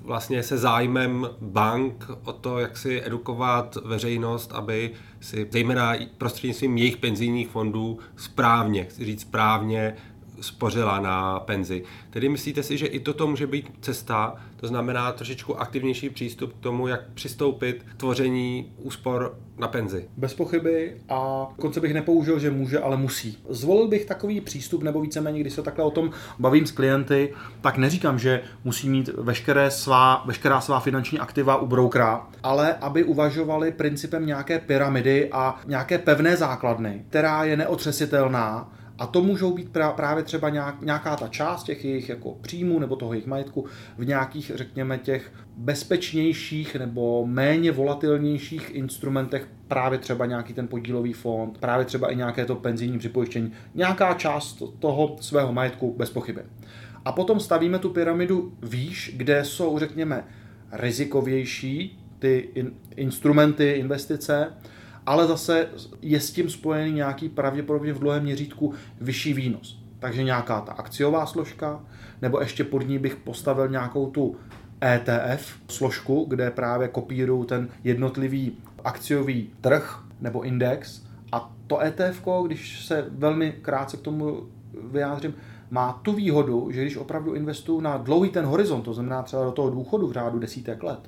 [0.01, 6.97] vlastně se zájmem bank o to, jak si edukovat veřejnost, aby si zejména prostřednictvím jejich
[6.97, 9.95] penzijních fondů správně, chci říct správně,
[10.43, 11.83] spořila na penzi.
[12.09, 16.59] Tedy myslíte si, že i toto může být cesta, to znamená trošičku aktivnější přístup k
[16.59, 20.09] tomu, jak přistoupit k tvoření úspor na penzi?
[20.17, 23.37] Bez pochyby a konce bych nepoužil, že může, ale musí.
[23.49, 27.77] Zvolil bych takový přístup, nebo víceméně, když se takhle o tom bavím s klienty, tak
[27.77, 33.71] neříkám, že musí mít veškeré svá, veškerá svá finanční aktiva u brokera, ale aby uvažovali
[33.71, 38.71] principem nějaké pyramidy a nějaké pevné základny, která je neotřesitelná,
[39.03, 40.49] a to můžou být právě třeba
[40.81, 43.65] nějaká ta část těch jejich jako příjmů nebo toho jejich majetku
[43.97, 51.57] v nějakých, řekněme, těch bezpečnějších nebo méně volatilnějších instrumentech, právě třeba nějaký ten podílový fond,
[51.57, 56.41] právě třeba i nějaké to penzijní připojištění, nějaká část toho svého majetku bez pochyby.
[57.05, 60.23] A potom stavíme tu pyramidu výš, kde jsou, řekněme,
[60.71, 64.53] rizikovější ty in, instrumenty, investice,
[65.05, 65.67] ale zase
[66.01, 69.79] je s tím spojený nějaký pravděpodobně v dlouhém měřítku vyšší výnos.
[69.99, 71.79] Takže nějaká ta akciová složka,
[72.21, 74.35] nebo ještě pod ní bych postavil nějakou tu
[74.83, 78.51] ETF složku, kde právě kopíruju ten jednotlivý
[78.83, 81.01] akciový trh nebo index.
[81.31, 84.43] A to ETF, když se velmi krátce k tomu
[84.91, 85.33] vyjádřím,
[85.71, 89.51] má tu výhodu, že když opravdu investuju na dlouhý ten horizont, to znamená třeba do
[89.51, 90.99] toho důchodu v řádu desítek let,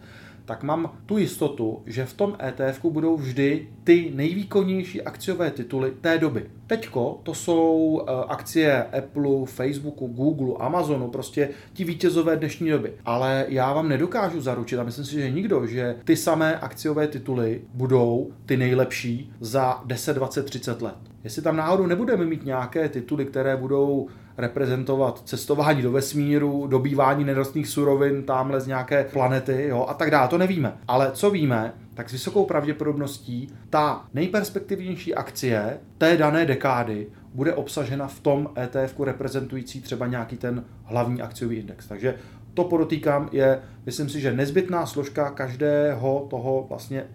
[0.45, 6.17] tak mám tu jistotu, že v tom ETF budou vždy ty nejvýkonnější akciové tituly té
[6.17, 6.45] doby.
[6.67, 12.93] Teďko to jsou eh, akcie Apple, Facebooku, Google, Amazonu, prostě ti vítězové dnešní doby.
[13.05, 17.62] Ale já vám nedokážu zaručit, a myslím si, že nikdo, že ty samé akciové tituly
[17.73, 20.95] budou ty nejlepší za 10, 20, 30 let.
[21.23, 27.67] Jestli tam náhodou nebudeme mít nějaké tituly, které budou reprezentovat cestování do vesmíru, dobývání nerostných
[27.67, 30.78] surovin tamhle z nějaké planety jo, a tak dále, to nevíme.
[30.88, 38.08] Ale co víme, tak s vysokou pravděpodobností ta nejperspektivnější akcie té dané dekády bude obsažena
[38.08, 41.88] v tom ETF reprezentující třeba nějaký ten hlavní akciový index.
[41.88, 42.15] Takže
[42.54, 47.06] to podotýkám je, myslím si, že nezbytná složka každého toho vlastně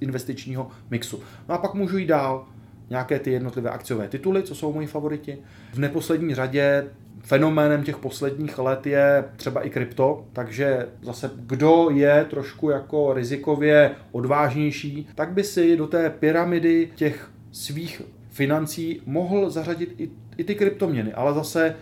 [0.00, 1.20] investičního mixu.
[1.48, 2.46] No a pak můžu jít dál
[2.90, 5.38] nějaké ty jednotlivé akciové tituly, co jsou moji favoriti.
[5.72, 6.84] V neposlední řadě
[7.20, 13.90] fenoménem těch posledních let je třeba i krypto, takže zase kdo je trošku jako rizikově
[14.12, 20.54] odvážnější, tak by si do té pyramidy těch svých financí mohl zařadit i, i ty
[20.54, 21.76] kryptoměny, ale zase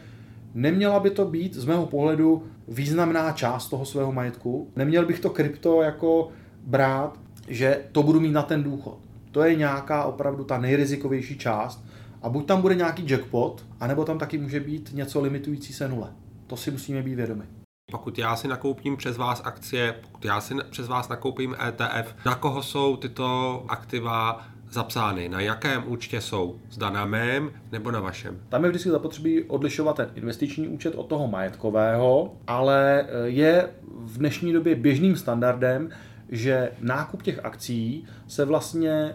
[0.54, 4.68] neměla by to být z mého pohledu významná část toho svého majetku.
[4.76, 6.28] Neměl bych to krypto jako
[6.66, 9.03] brát, že to budu mít na ten důchod
[9.34, 11.84] to je nějaká opravdu ta nejrizikovější část.
[12.22, 16.08] A buď tam bude nějaký jackpot, anebo tam taky může být něco limitující se nule.
[16.46, 17.44] To si musíme být vědomi.
[17.90, 22.34] Pokud já si nakoupím přes vás akcie, pokud já si přes vás nakoupím ETF, na
[22.34, 28.40] koho jsou tyto aktiva zapsány, na jakém účtě jsou, zda na mém nebo na vašem.
[28.48, 33.68] Tam je vždycky zapotřebí odlišovat ten investiční účet od toho majetkového, ale je
[34.04, 35.90] v dnešní době běžným standardem,
[36.28, 39.14] že nákup těch akcí se vlastně e,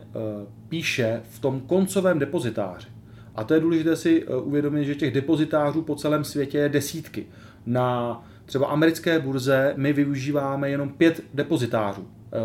[0.69, 2.87] píše v tom koncovém depozitáři.
[3.35, 7.27] A to je důležité si e, uvědomit, že těch depozitářů po celém světě je desítky.
[7.65, 12.07] Na třeba americké burze my využíváme jenom pět depozitářů.
[12.07, 12.39] E,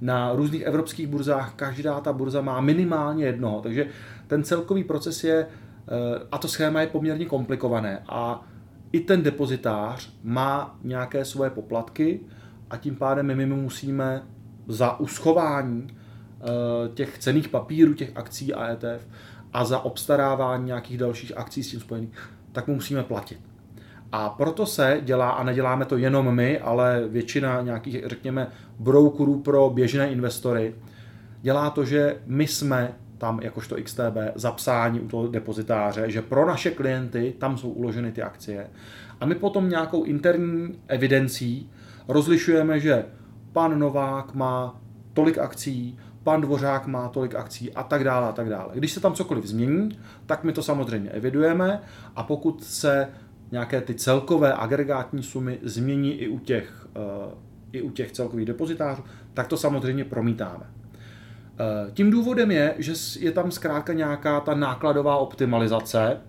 [0.00, 3.86] na různých evropských burzách každá ta burza má minimálně jednoho, takže
[4.26, 5.46] ten celkový proces je,
[6.32, 8.02] a to schéma je poměrně komplikované.
[8.08, 8.46] A
[8.92, 12.20] i ten depozitář má nějaké svoje poplatky
[12.70, 14.22] a tím pádem my, my musíme
[14.68, 16.44] za uschování eh,
[16.94, 19.08] těch cených papírů, těch akcí a ETF
[19.52, 22.10] a za obstarávání nějakých dalších akcí s tím spojených,
[22.52, 23.40] tak mu musíme platit.
[24.12, 28.46] A proto se dělá, a neděláme to jenom my, ale většina nějakých, řekněme,
[28.78, 30.74] brokerů pro běžné investory,
[31.42, 36.70] dělá to, že my jsme tam jakožto XTB zapsání u toho depozitáře, že pro naše
[36.70, 38.70] klienty tam jsou uloženy ty akcie.
[39.20, 41.70] A my potom nějakou interní evidencí
[42.12, 43.04] rozlišujeme, že
[43.52, 44.80] pan Novák má
[45.12, 48.70] tolik akcí, pan Dvořák má tolik akcí a tak dále a tak dále.
[48.74, 51.80] Když se tam cokoliv změní, tak my to samozřejmě evidujeme
[52.16, 53.08] a pokud se
[53.52, 57.32] nějaké ty celkové agregátní sumy změní i u těch, uh,
[57.72, 59.02] i u těch celkových depozitářů,
[59.34, 60.64] tak to samozřejmě promítáme.
[60.64, 66.20] Uh, tím důvodem je, že je tam zkrátka nějaká ta nákladová optimalizace,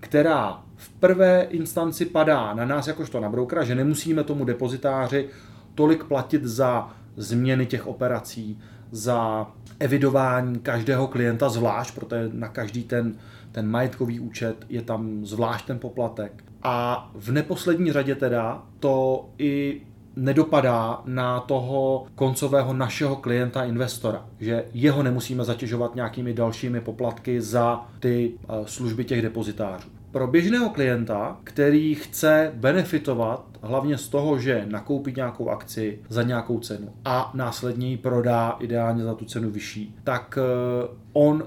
[0.00, 5.28] která v prvé instanci padá na nás jakožto na broukera, že nemusíme tomu depozitáři
[5.74, 8.58] tolik platit za změny těch operací,
[8.90, 9.46] za
[9.78, 13.14] evidování každého klienta zvlášť, protože na každý ten,
[13.52, 16.44] ten majetkový účet je tam zvlášť ten poplatek.
[16.62, 19.82] A v neposlední řadě teda to i
[20.16, 27.86] nedopadá na toho koncového našeho klienta investora, že jeho nemusíme zatěžovat nějakými dalšími poplatky za
[28.00, 29.99] ty eh, služby těch depozitářů.
[30.10, 36.60] Pro běžného klienta, který chce benefitovat hlavně z toho, že nakoupí nějakou akci za nějakou
[36.60, 41.44] cenu a následně ji prodá ideálně za tu cenu vyšší, tak eh, on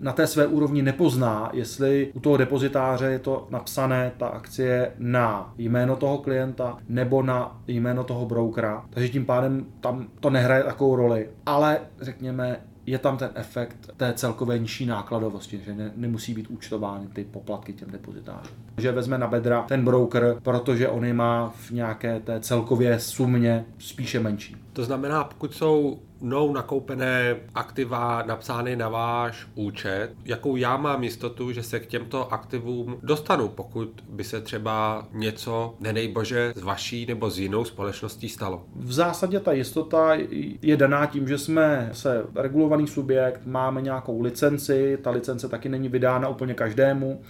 [0.00, 5.54] na té své úrovni nepozná, jestli u toho depozitáře je to napsané, ta akcie na
[5.58, 8.84] jméno toho klienta nebo na jméno toho brokera.
[8.90, 11.28] Takže tím pádem tam to nehraje takovou roli.
[11.46, 17.06] Ale řekněme, je tam ten efekt té celkové nižší nákladovosti, že ne, nemusí být účtovány
[17.12, 18.56] ty poplatky těm depozitářům.
[18.78, 23.64] Že vezme na bedra ten broker, protože on je má v nějaké té celkově sumně
[23.78, 24.56] spíše menší.
[24.72, 31.52] To znamená, pokud jsou mnou nakoupené aktiva napsány na váš účet, jakou já mám jistotu,
[31.52, 37.30] že se k těmto aktivům dostanu, pokud by se třeba něco, nenejbože, z vaší nebo
[37.30, 38.62] z jinou společností stalo?
[38.76, 40.16] V zásadě ta jistota
[40.62, 45.88] je daná tím, že jsme se regulovaný subjekt, máme nějakou licenci, ta licence taky není
[45.88, 47.20] vydána úplně každému,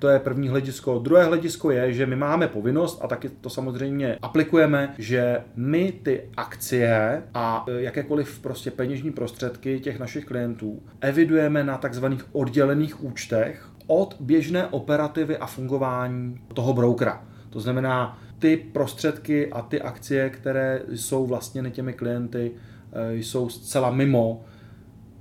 [0.00, 0.98] to je první hledisko.
[0.98, 6.22] Druhé hledisko je, že my máme povinnost, a taky to samozřejmě aplikujeme, že my ty
[6.36, 13.68] akcie a e, jakékoliv prostě peněžní prostředky těch našich klientů evidujeme na takzvaných oddělených účtech
[13.86, 17.24] od běžné operativy a fungování toho broukera.
[17.50, 22.52] To znamená, ty prostředky a ty akcie, které jsou vlastně těmi klienty,
[22.92, 24.44] e, jsou zcela mimo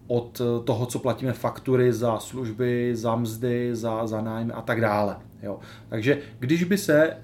[0.09, 4.81] od eh, toho, co platíme faktury za služby, za mzdy, za, za nájmy a tak
[4.81, 5.17] dále.
[5.43, 5.59] Jo.
[5.89, 7.17] Takže když by se e,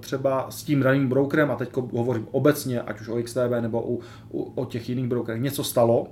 [0.00, 4.00] třeba s tím daným brokerem, a teď hovořím obecně, ať už o XTB nebo u,
[4.30, 6.06] u, o těch jiných brokerech, něco stalo,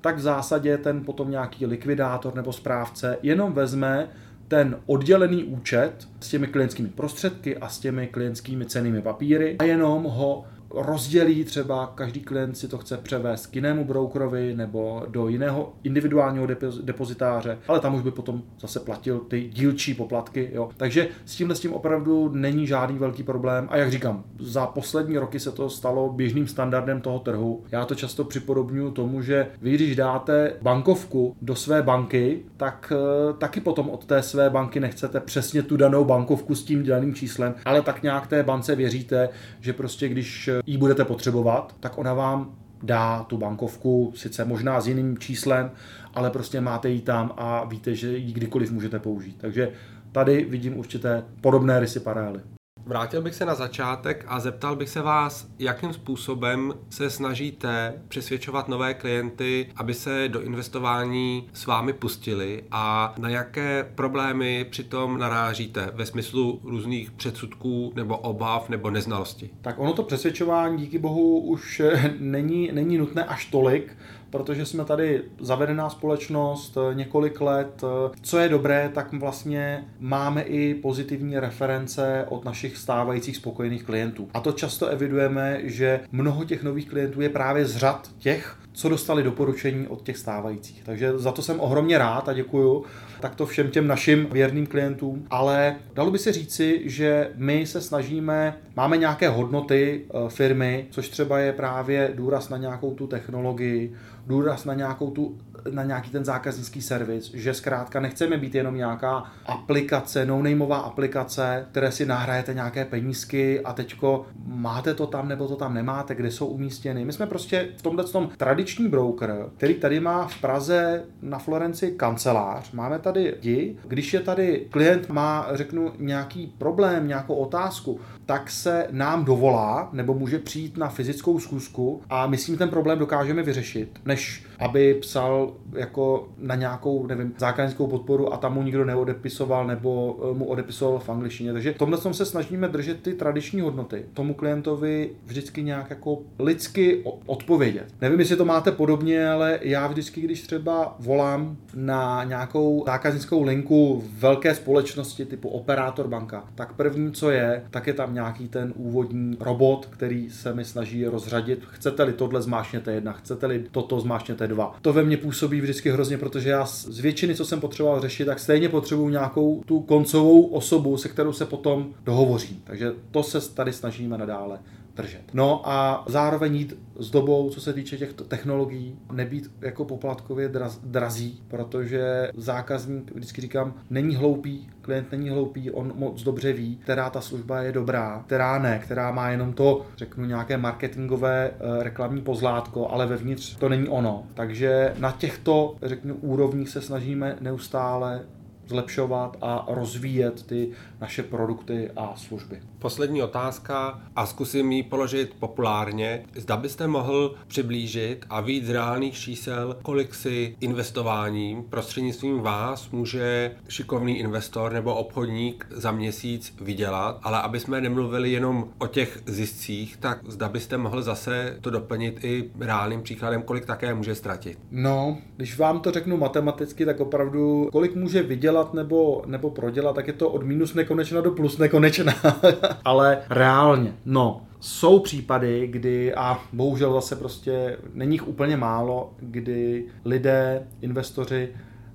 [0.00, 4.08] tak v zásadě ten potom nějaký likvidátor nebo správce jenom vezme
[4.48, 10.04] ten oddělený účet s těmi klientskými prostředky a s těmi klientskými cenými papíry a jenom
[10.04, 10.44] ho
[10.76, 16.46] rozdělí třeba každý klient si to chce převést k jinému brokerovi nebo do jiného individuálního
[16.82, 20.50] depozitáře, ale tam už by potom zase platil ty dílčí poplatky.
[20.52, 20.68] Jo.
[20.76, 25.18] Takže s tímhle s tím opravdu není žádný velký problém a jak říkám, za poslední
[25.18, 27.64] roky se to stalo běžným standardem toho trhu.
[27.72, 33.32] Já to často připodobňuji tomu, že vy když dáte bankovku do své banky, tak eh,
[33.32, 37.54] taky potom od té své banky nechcete přesně tu danou bankovku s tím daným číslem,
[37.64, 39.28] ale tak nějak té bance věříte,
[39.60, 44.88] že prostě když ji budete potřebovat, tak ona vám dá tu bankovku, sice možná s
[44.88, 45.70] jiným číslem,
[46.14, 49.36] ale prostě máte ji tam a víte, že ji kdykoliv můžete použít.
[49.40, 49.72] Takže
[50.12, 52.40] tady vidím určité podobné rysy paralely.
[52.86, 58.68] Vrátil bych se na začátek a zeptal bych se vás, jakým způsobem se snažíte přesvědčovat
[58.68, 65.90] nové klienty, aby se do investování s vámi pustili a na jaké problémy přitom narážíte
[65.94, 69.50] ve smyslu různých předsudků nebo obav nebo neznalosti.
[69.62, 71.82] Tak ono to přesvědčování díky bohu už
[72.18, 73.96] není, není nutné až tolik,
[74.34, 77.82] protože jsme tady zavedená společnost eh, několik let.
[77.84, 84.28] Eh, co je dobré, tak vlastně máme i pozitivní reference od našich stávajících spokojených klientů.
[84.34, 88.88] A to často evidujeme, že mnoho těch nových klientů je právě z řad těch, co
[88.88, 90.82] dostali doporučení od těch stávajících.
[90.84, 92.84] Takže za to jsem ohromně rád a děkuju
[93.20, 95.26] tak to všem těm našim věrným klientům.
[95.30, 101.08] Ale dalo by se říci, že my se snažíme, máme nějaké hodnoty eh, firmy, což
[101.08, 103.94] třeba je právě důraz na nějakou tu technologii,
[104.26, 105.38] důraz na nějakou tu
[105.70, 111.92] na nějaký ten zákaznický servis, že zkrátka nechceme být jenom nějaká aplikace, no aplikace, které
[111.92, 116.46] si nahrajete nějaké penízky a teďko máte to tam nebo to tam nemáte, kde jsou
[116.46, 117.04] umístěny.
[117.04, 121.90] My jsme prostě v tomhle tom tradiční broker, který tady má v Praze na Florenci
[121.90, 122.72] kancelář.
[122.72, 128.86] Máme tady lidi, když je tady klient má, řeknu, nějaký problém, nějakou otázku, tak se
[128.90, 133.42] nám dovolá nebo může přijít na fyzickou schůzku a my s tím ten problém dokážeme
[133.42, 139.66] vyřešit, než aby psal jako na nějakou, nevím, zákaznickou podporu a tam mu nikdo neodepisoval
[139.66, 141.52] nebo eh, mu odepisoval v angličtině.
[141.52, 144.04] Takže v tomhle se snažíme držet ty tradiční hodnoty.
[144.14, 147.86] Tomu klientovi vždycky nějak jako lidsky odpovědět.
[148.00, 154.04] Nevím, jestli to máte podobně, ale já vždycky, když třeba volám na nějakou zákaznickou linku
[154.18, 159.36] velké společnosti typu operátor banka, tak první, co je, tak je tam nějaký ten úvodní
[159.40, 161.64] robot, který se mi snaží rozřadit.
[161.70, 164.76] Chcete-li tohle zmášněte jedna, chcete-li toto zmášněte dva.
[164.82, 168.38] To ve mně působí vždycky hrozně, protože já z většiny, co jsem potřeboval řešit, tak
[168.38, 172.62] stejně potřebuju nějakou tu koncovou osobu, se kterou se potom dohovořím.
[172.64, 174.58] Takže to se tady snažíme nadále
[174.96, 175.22] držet.
[175.32, 180.80] No a zároveň jít s dobou, co se týče těch technologií, nebýt jako poplatkově draz,
[180.84, 187.10] drazí, protože zákazník, vždycky říkám, není hloupý, klient není hloupý, on moc dobře ví, která
[187.10, 192.22] ta služba je dobrá, která ne, která má jenom to, řeknu, nějaké marketingové eh, reklamní
[192.22, 194.26] pozlátko, ale vevnitř to není ono.
[194.34, 198.24] Takže na těchto, řeknu, úrovních se snažíme neustále
[198.66, 200.70] zlepšovat a rozvíjet ty
[201.00, 202.60] naše produkty a služby.
[202.84, 206.24] Poslední otázka a zkusím ji položit populárně.
[206.36, 214.18] Zda byste mohl přiblížit a víc reálných čísel, kolik si investováním prostřednictvím vás může šikovný
[214.18, 220.18] investor nebo obchodník za měsíc vydělat, ale aby jsme nemluvili jenom o těch ziscích, tak
[220.28, 224.58] zda byste mohl zase to doplnit i reálným příkladem, kolik také může ztratit.
[224.70, 230.06] No, když vám to řeknu matematicky, tak opravdu kolik může vydělat nebo, nebo prodělat, tak
[230.06, 232.14] je to od minus nekonečna do plus nekonečna.
[232.84, 239.84] ale reálně, no, jsou případy, kdy, a bohužel zase prostě není jich úplně málo, kdy
[240.04, 241.48] lidé, investoři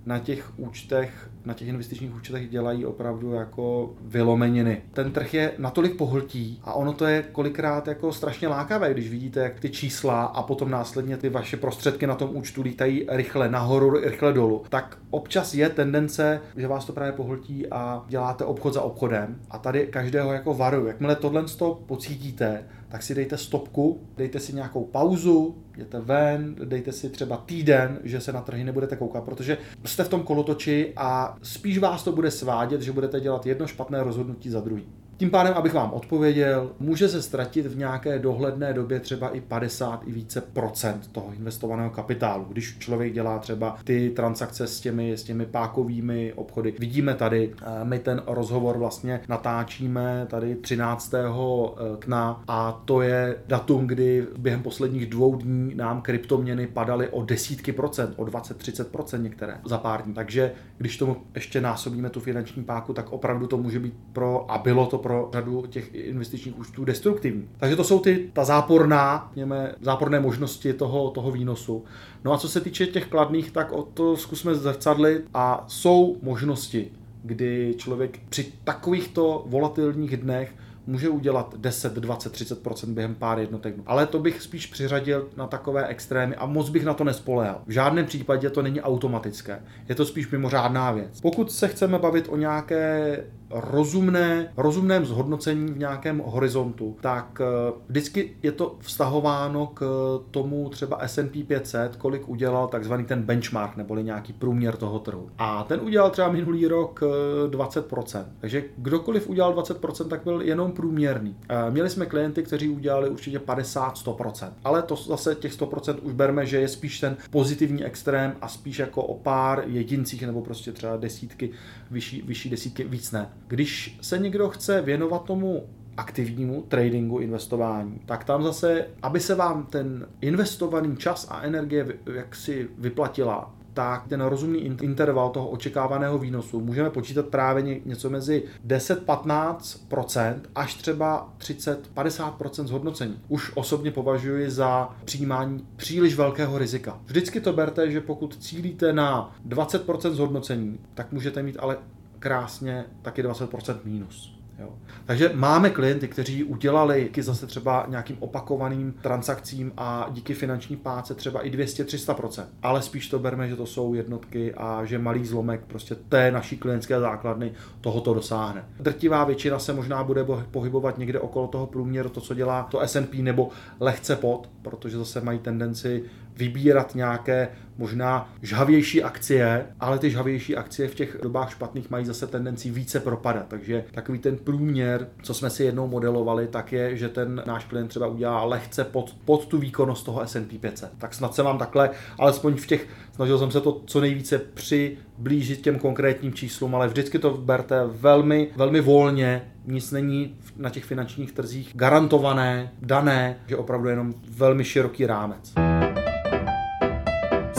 [0.06, 4.82] na těch účtech na těch investičních účtech dělají opravdu jako vylomeniny.
[4.94, 9.40] Ten trh je natolik pohltí a ono to je kolikrát jako strašně lákavé, když vidíte,
[9.40, 14.00] jak ty čísla a potom následně ty vaše prostředky na tom účtu lítají rychle nahoru,
[14.00, 14.64] rychle dolů.
[14.70, 19.58] Tak občas je tendence, že vás to právě pohltí a děláte obchod za obchodem a
[19.58, 20.88] tady každého jako varu.
[20.88, 21.44] Jakmile tohle
[21.86, 28.00] pocítíte, tak si dejte stopku, dejte si nějakou pauzu, jděte ven, dejte si třeba týden,
[28.04, 32.12] že se na trhy nebudete koukat, protože jste v tom kolotoči a spíš vás to
[32.12, 34.88] bude svádět, že budete dělat jedno špatné rozhodnutí za druhý.
[35.20, 40.08] Tím pádem, abych vám odpověděl, může se ztratit v nějaké dohledné době třeba i 50
[40.08, 42.46] i více procent toho investovaného kapitálu.
[42.50, 46.74] Když člověk dělá třeba ty transakce s těmi, s těmi pákovými obchody.
[46.80, 51.14] Vidíme tady, eh, my ten rozhovor vlastně natáčíme tady 13.
[51.14, 57.24] Eh, kna a to je datum, kdy během posledních dvou dní nám kryptoměny padaly o
[57.24, 60.14] desítky procent, o 20-30 procent některé za pár dní.
[60.14, 64.58] Takže když tomu ještě násobíme tu finanční páku, tak opravdu to může být pro, a
[64.58, 67.50] bylo to pro pro řadu těch investičních účtů destruktivní.
[67.58, 71.84] Takže to jsou ty, ta záporná, něme, záporné možnosti toho, toho výnosu.
[72.24, 76.92] No a co se týče těch kladných, tak o to zkusme zrcadlit a jsou možnosti,
[77.24, 80.54] kdy člověk při takovýchto volatilních dnech
[80.88, 83.76] může udělat 10, 20, 30% během pár jednotek.
[83.86, 87.62] Ale to bych spíš přiřadil na takové extrémy a moc bych na to nespoléhal.
[87.68, 89.62] V žádném případě to není automatické.
[89.90, 91.22] Je to spíš mimořádná věc.
[91.22, 98.36] Pokud se chceme bavit o nějaké rozumné, rozumném zhodnocení v nějakém horizontu, tak eh, vždycky
[98.44, 99.84] je to vztahováno k
[100.32, 105.30] tomu třeba S&P 500, kolik udělal takzvaný ten benchmark, neboli nějaký průměr toho trhu.
[105.38, 107.02] A ten udělal třeba minulý rok
[107.50, 108.20] 20%.
[108.20, 111.36] Eh, Takže kdokoliv udělal 20%, tak byl jenom průměrný.
[111.50, 114.54] Eh, měli jsme klienty, kteří udělali určitě 50-100%.
[114.64, 118.80] Ale to zase těch 100% už berme, že je spíš ten pozitivní extrém a spíš
[118.80, 121.52] jako o pár jedincích nebo prostě třeba desítky,
[121.92, 123.30] vyšší, vyšší desítky, víc ne.
[123.48, 125.68] Když se někdo chce věnovat tomu
[125.98, 132.36] aktivnímu tradingu, investování, tak tam zase, aby se vám ten investovaný čas a energie jak
[132.36, 140.40] si vyplatila, tak ten rozumný interval toho očekávaného výnosu můžeme počítat právě něco mezi 10-15%
[140.56, 143.20] až třeba 30-50% zhodnocení.
[143.28, 147.00] Už osobně považuji za přijímání příliš velkého rizika.
[147.06, 151.78] Vždycky to berte, že pokud cílíte na 20% zhodnocení, tak můžete mít ale
[152.20, 154.39] krásně taky 20% mínus.
[154.60, 154.70] Jo.
[155.06, 161.42] Takže máme klienty, kteří udělali zase třeba nějakým opakovaným transakcím a díky finanční páce třeba
[161.42, 162.46] i 200-300%.
[162.64, 166.58] Ale spíš to berme, že to jsou jednotky a že malý zlomek prostě té naší
[166.58, 167.52] klientské základny
[167.82, 168.66] tohoto dosáhne.
[168.80, 173.22] Drtivá většina se možná bude pohybovat někde okolo toho průměru, to, co dělá to S&P
[173.22, 173.50] nebo
[173.80, 176.04] lehce pod, protože zase mají tendenci
[176.40, 182.28] vybírat nějaké možná žhavější akcie, ale ty žhavější akcie v těch dobách špatných mají zase
[182.28, 183.46] tendenci více propadat.
[183.48, 187.88] Takže takový ten průměr, co jsme si jednou modelovali, tak je, že ten náš klient
[187.88, 190.92] třeba udělá lehce pod, pod tu výkonnost toho S&P 500.
[190.98, 195.62] Tak snad se vám takhle, alespoň v těch, snažil jsem se to co nejvíce přiblížit
[195.62, 201.32] těm konkrétním číslům, ale vždycky to berte velmi, velmi volně, nic není na těch finančních
[201.32, 205.54] trzích garantované, dané, že opravdu jenom velmi široký rámec.